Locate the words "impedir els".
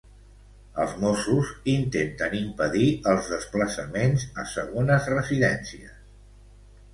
2.39-3.29